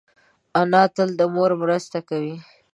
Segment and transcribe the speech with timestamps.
[0.59, 2.35] انا تل د مور مرسته کوي